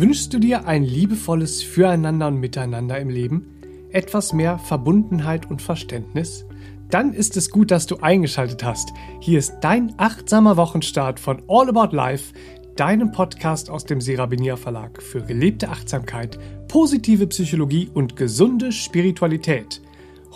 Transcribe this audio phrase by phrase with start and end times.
[0.00, 3.58] Wünschst du dir ein liebevolles Füreinander und Miteinander im Leben?
[3.90, 6.46] Etwas mehr Verbundenheit und Verständnis?
[6.88, 8.92] Dann ist es gut, dass du eingeschaltet hast.
[9.18, 12.32] Hier ist dein achtsamer Wochenstart von All About Life,
[12.76, 16.38] deinem Podcast aus dem Serabinier Verlag für gelebte Achtsamkeit,
[16.68, 19.82] positive Psychologie und gesunde Spiritualität.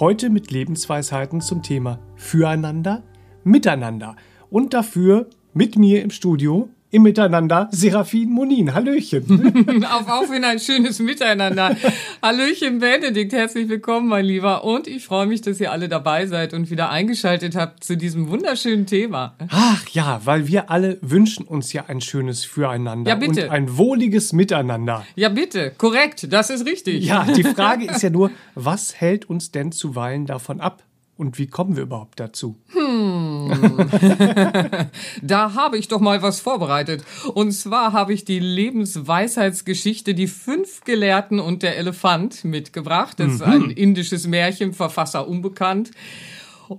[0.00, 3.04] Heute mit Lebensweisheiten zum Thema Füreinander,
[3.44, 4.16] Miteinander
[4.50, 8.74] und dafür mit mir im Studio im Miteinander Serafin Monin.
[8.74, 9.84] Hallöchen.
[9.90, 11.74] auf, auf in ein schönes Miteinander.
[12.22, 14.62] Hallöchen Benedikt, herzlich willkommen, mein Lieber.
[14.62, 18.28] Und ich freue mich, dass ihr alle dabei seid und wieder eingeschaltet habt zu diesem
[18.28, 19.34] wunderschönen Thema.
[19.48, 23.44] Ach ja, weil wir alle wünschen uns ja ein schönes Füreinander ja, bitte.
[23.44, 25.06] und ein wohliges Miteinander.
[25.16, 25.72] Ja, bitte.
[25.78, 27.06] Korrekt, das ist richtig.
[27.06, 30.82] Ja, die Frage ist ja nur, was hält uns denn zuweilen davon ab,
[31.16, 32.56] und wie kommen wir überhaupt dazu?
[32.68, 33.50] Hm.
[35.22, 37.04] da habe ich doch mal was vorbereitet.
[37.34, 43.20] Und zwar habe ich die Lebensweisheitsgeschichte Die fünf Gelehrten und der Elefant mitgebracht.
[43.20, 43.70] Das ist ein mhm.
[43.70, 45.90] indisches Märchen, Verfasser unbekannt.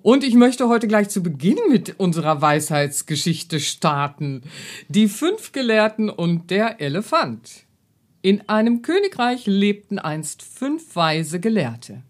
[0.02, 4.42] Und ich möchte heute gleich zu Beginn mit unserer Weisheitsgeschichte starten.
[4.88, 7.66] Die fünf Gelehrten und der Elefant.
[8.24, 12.02] In einem Königreich lebten einst fünf weise Gelehrte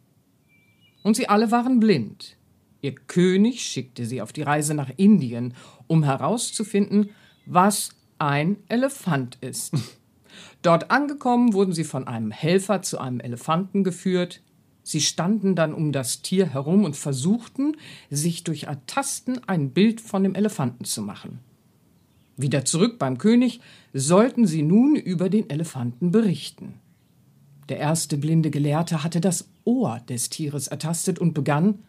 [1.04, 2.38] und sie alle waren blind.
[2.82, 5.54] Ihr König schickte sie auf die Reise nach Indien,
[5.88, 7.12] um herauszufinden,
[7.46, 9.74] was ein Elefant ist.
[10.62, 14.42] Dort angekommen wurden sie von einem Helfer zu einem Elefanten geführt.
[14.81, 17.78] Sie standen dann um das Tier herum und versuchten,
[18.09, 21.40] sich durch Ertasten ein Bild von dem Elefanten zu machen.
[22.36, 23.62] Wieder zurück beim König
[23.94, 26.80] sollten sie nun über den Elefanten berichten.
[27.70, 31.80] Der erste blinde Gelehrte hatte das Ohr des Tieres ertastet und begann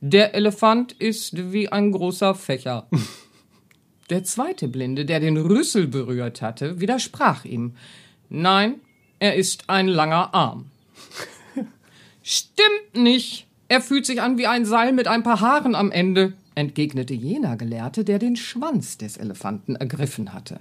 [0.00, 2.88] Der Elefant ist wie ein großer Fächer.
[4.10, 7.74] Der zweite Blinde, der den Rüssel berührt hatte, widersprach ihm
[8.30, 8.76] Nein,
[9.18, 10.66] er ist ein langer Arm.
[12.22, 13.46] Stimmt nicht.
[13.68, 17.56] Er fühlt sich an wie ein Seil mit ein paar Haaren am Ende, entgegnete jener
[17.56, 20.60] Gelehrte, der den Schwanz des Elefanten ergriffen hatte.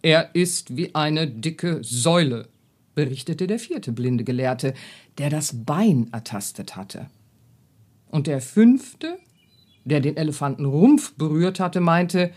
[0.00, 2.48] Er ist wie eine dicke Säule,
[2.94, 4.74] berichtete der vierte blinde Gelehrte,
[5.18, 7.06] der das Bein ertastet hatte.
[8.10, 9.18] Und der fünfte,
[9.84, 12.32] der den Elefantenrumpf berührt hatte, meinte,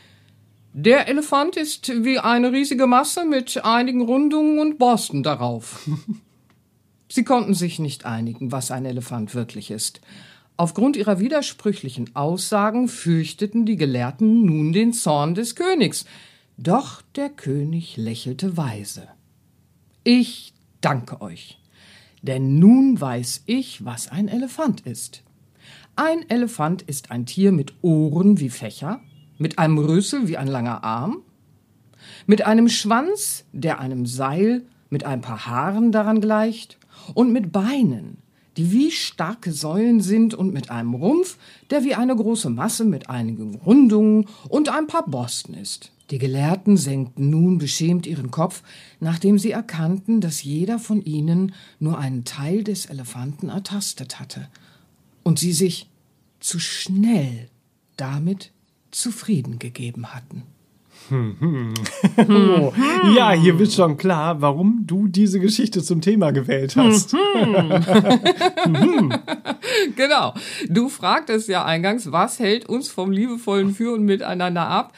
[0.74, 5.90] der Elefant ist wie eine riesige Masse mit einigen Rundungen und Borsten darauf.
[7.08, 10.02] Sie konnten sich nicht einigen, was ein Elefant wirklich ist.
[10.58, 16.06] Aufgrund ihrer widersprüchlichen Aussagen fürchteten die Gelehrten nun den Zorn des Königs.
[16.58, 19.08] Doch der König lächelte weise.
[20.08, 21.58] Ich danke euch,
[22.22, 25.24] denn nun weiß ich, was ein Elefant ist.
[25.96, 29.02] Ein Elefant ist ein Tier mit Ohren wie Fächer,
[29.40, 31.24] mit einem Rüssel wie ein langer Arm,
[32.28, 34.62] mit einem Schwanz, der einem Seil
[34.92, 36.78] mit ein paar Haaren daran gleicht,
[37.16, 38.18] und mit Beinen,
[38.58, 41.40] die wie starke Säulen sind und mit einem Rumpf,
[41.72, 45.95] der wie eine große Masse mit einigen Rundungen und ein paar Borsten ist.
[46.12, 48.62] Die Gelehrten senkten nun beschämt ihren Kopf,
[49.00, 54.48] nachdem sie erkannten, dass jeder von ihnen nur einen Teil des Elefanten ertastet hatte
[55.24, 55.90] und sie sich
[56.40, 57.50] zu schnell
[57.98, 58.52] damit
[58.92, 60.44] zufrieden gegeben hatten.
[61.12, 62.74] oh,
[63.16, 67.12] ja, hier wird schon klar, warum du diese Geschichte zum Thema gewählt hast.
[69.96, 70.34] genau.
[70.68, 74.94] Du fragtest ja eingangs, was hält uns vom liebevollen Für und Miteinander ab?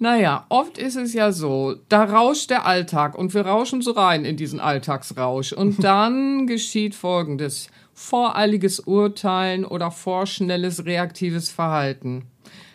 [0.00, 4.24] Naja, oft ist es ja so, da rauscht der Alltag und wir rauschen so rein
[4.24, 5.52] in diesen Alltagsrausch.
[5.52, 7.68] Und dann geschieht Folgendes.
[7.94, 12.26] Voreiliges Urteilen oder vorschnelles reaktives Verhalten.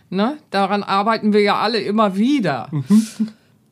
[0.10, 0.38] Ne?
[0.50, 2.70] Daran arbeiten wir ja alle immer wieder.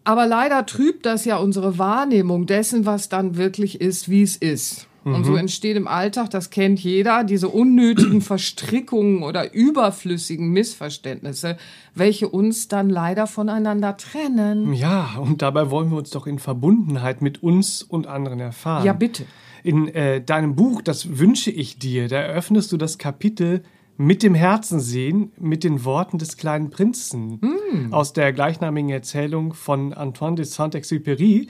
[0.05, 4.87] Aber leider trübt das ja unsere Wahrnehmung dessen, was dann wirklich ist, wie es ist.
[5.03, 5.15] Mhm.
[5.15, 5.37] Und so mhm.
[5.37, 11.57] entsteht im Alltag, das kennt jeder, diese unnötigen Verstrickungen oder überflüssigen Missverständnisse,
[11.95, 14.73] welche uns dann leider voneinander trennen.
[14.73, 18.85] Ja, und dabei wollen wir uns doch in Verbundenheit mit uns und anderen erfahren.
[18.85, 19.25] Ja, bitte.
[19.63, 23.61] In äh, deinem Buch, das wünsche ich dir, da eröffnest du das Kapitel
[23.97, 27.93] mit dem Herzen sehen, mit den Worten des kleinen Prinzen mm.
[27.93, 31.47] aus der gleichnamigen Erzählung von Antoine de Saint-Exupéry.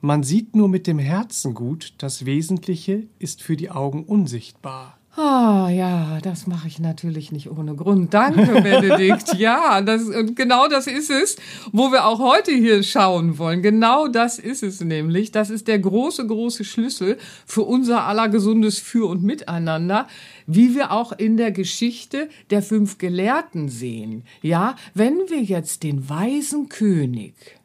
[0.00, 4.98] Man sieht nur mit dem Herzen gut, das Wesentliche ist für die Augen unsichtbar.
[5.16, 8.14] Ah, oh, ja, das mache ich natürlich nicht ohne Grund.
[8.14, 9.34] Danke, Benedikt.
[9.38, 11.34] ja, das, genau das ist es,
[11.72, 13.60] wo wir auch heute hier schauen wollen.
[13.60, 15.32] Genau das ist es nämlich.
[15.32, 20.06] Das ist der große, große Schlüssel für unser aller gesundes Für und Miteinander,
[20.46, 24.22] wie wir auch in der Geschichte der fünf Gelehrten sehen.
[24.40, 27.58] Ja, wenn wir jetzt den weisen König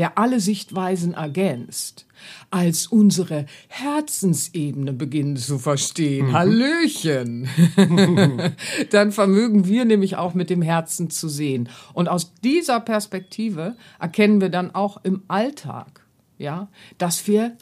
[0.00, 2.06] der alle Sichtweisen ergänzt,
[2.50, 6.32] als unsere Herzensebene beginnen zu verstehen, mhm.
[6.32, 7.48] Hallöchen,
[8.90, 11.68] dann vermögen wir nämlich auch mit dem Herzen zu sehen.
[11.92, 16.06] Und aus dieser Perspektive erkennen wir dann auch im Alltag,
[16.38, 17.58] ja, dass wir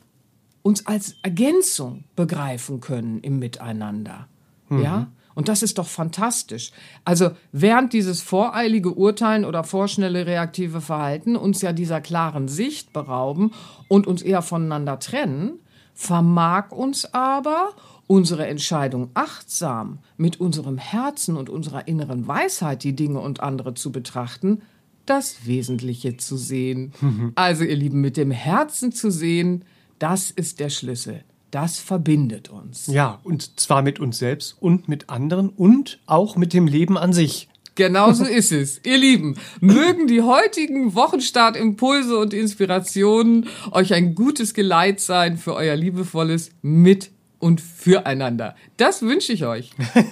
[0.62, 4.28] uns als Ergänzung begreifen können im Miteinander.
[4.68, 4.82] Mhm.
[4.84, 5.10] Ja?
[5.38, 6.72] Und das ist doch fantastisch.
[7.04, 13.52] Also während dieses voreilige Urteilen oder vorschnelle reaktive Verhalten uns ja dieser klaren Sicht berauben
[13.86, 15.60] und uns eher voneinander trennen,
[15.94, 17.70] vermag uns aber
[18.08, 23.92] unsere Entscheidung achtsam mit unserem Herzen und unserer inneren Weisheit die Dinge und andere zu
[23.92, 24.62] betrachten,
[25.06, 26.92] das Wesentliche zu sehen.
[27.36, 29.64] Also ihr Lieben, mit dem Herzen zu sehen,
[30.00, 31.22] das ist der Schlüssel.
[31.50, 32.86] Das verbindet uns.
[32.86, 37.12] Ja, und zwar mit uns selbst und mit anderen und auch mit dem Leben an
[37.12, 37.48] sich.
[37.74, 38.80] Genau so ist es.
[38.84, 45.76] Ihr Lieben, mögen die heutigen Wochenstartimpulse und Inspirationen euch ein gutes Geleit sein für euer
[45.76, 48.56] liebevolles Mit und füreinander.
[48.78, 49.70] Das wünsche ich euch.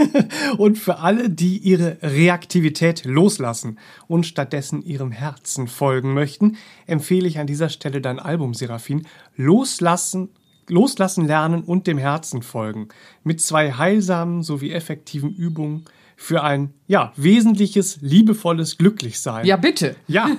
[0.59, 6.57] und für alle, die ihre Reaktivität loslassen und stattdessen ihrem Herzen folgen möchten,
[6.87, 9.07] empfehle ich an dieser Stelle dein Album Seraphin
[9.37, 10.31] Loslassen
[10.69, 12.89] Loslassen lernen und dem Herzen folgen.
[13.25, 15.85] Mit zwei heilsamen sowie effektiven Übungen
[16.17, 19.45] für ein, ja, wesentliches, liebevolles Glücklichsein.
[19.45, 19.97] Ja, bitte.
[20.09, 20.31] Ja.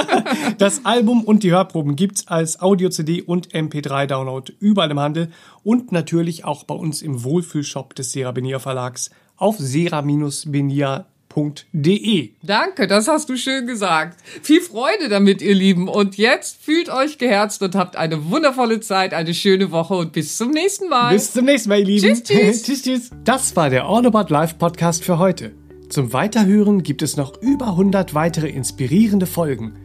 [0.58, 5.30] das Album und die Hörproben gibt's als Audio-CD und MP3-Download überall im Handel
[5.62, 11.04] und natürlich auch bei uns im Wohlfühlshop des Serabenia Verlags auf sera-benia.de
[11.38, 12.30] www.ftf.de.
[12.42, 14.18] Danke, das hast du schön gesagt.
[14.42, 15.88] Viel Freude damit, ihr Lieben.
[15.88, 20.36] Und jetzt fühlt euch geherzt und habt eine wundervolle Zeit, eine schöne Woche und bis
[20.36, 21.14] zum nächsten Mal.
[21.14, 22.06] Bis zum nächsten Mal, ihr Lieben.
[22.06, 22.62] Tschüss, tschüss.
[22.64, 23.10] tschüss, tschüss.
[23.24, 25.52] Das war der All About Life Podcast für heute.
[25.88, 29.76] Zum Weiterhören gibt es noch über 100 weitere inspirierende Folgen.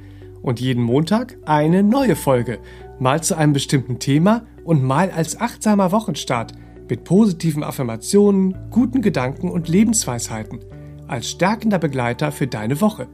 [0.41, 2.59] Und jeden Montag eine neue Folge.
[2.99, 6.53] Mal zu einem bestimmten Thema und mal als achtsamer Wochenstart
[6.89, 10.59] mit positiven Affirmationen, guten Gedanken und Lebensweisheiten
[11.13, 13.07] als stärkender Begleiter für deine Woche.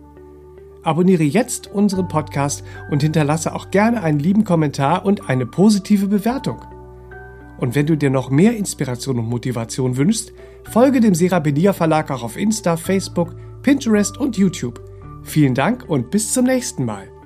[0.84, 6.62] Abonniere jetzt unseren Podcast und hinterlasse auch gerne einen lieben Kommentar und eine positive Bewertung.
[7.58, 10.32] Und wenn du dir noch mehr Inspiration und Motivation wünschst,
[10.64, 14.82] folge dem Serapedia Verlag auch auf Insta, Facebook, Pinterest und YouTube.
[15.24, 17.19] Vielen Dank und bis zum nächsten Mal.